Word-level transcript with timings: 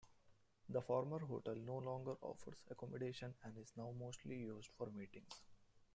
The 0.67 0.81
former 0.81 1.19
hotel 1.23 1.53
no 1.57 1.77
longer 1.77 2.15
offers 2.23 2.63
accommodation 2.71 3.35
and 3.43 3.55
is 3.59 3.71
now 3.77 3.91
mostly 3.99 4.35
used 4.39 4.71
for 4.75 4.89
meetings. 4.89 5.43